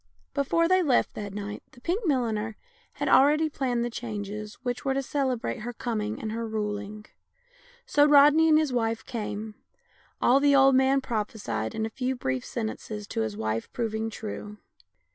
Before 0.33 0.67
they 0.67 0.81
left 0.81 1.13
that 1.13 1.31
night 1.31 1.61
the 1.73 1.79
pink 1.79 2.07
milliner 2.07 2.57
had 2.93 3.07
already 3.07 3.49
planned 3.51 3.85
the 3.85 3.89
changes 3.91 4.55
which 4.63 4.83
were 4.83 4.95
to 4.95 5.03
celebrate 5.03 5.59
her 5.59 5.73
com 5.73 6.01
ing 6.01 6.19
and 6.19 6.31
her 6.31 6.47
ruling. 6.47 7.05
So 7.85 8.05
Rodney 8.07 8.49
and 8.49 8.57
his 8.57 8.73
wife 8.73 9.05
came, 9.05 9.53
all 10.19 10.39
the 10.39 10.55
old 10.55 10.73
man 10.73 11.01
prophe 11.01 11.35
sied 11.39 11.75
in 11.75 11.85
a 11.85 11.89
few 11.91 12.15
brief 12.15 12.43
sentences 12.43 13.05
to 13.09 13.21
his 13.21 13.37
wife 13.37 13.71
proving 13.73 14.09
true. 14.09 14.57